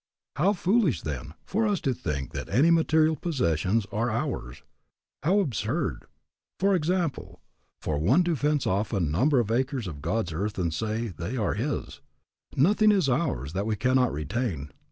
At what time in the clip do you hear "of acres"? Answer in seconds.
9.39-9.85